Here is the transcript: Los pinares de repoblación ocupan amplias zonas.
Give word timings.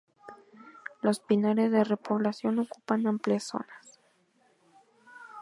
Los 1.03 1.19
pinares 1.19 1.71
de 1.71 1.83
repoblación 1.83 2.57
ocupan 2.57 3.05
amplias 3.05 3.43
zonas. 3.43 3.99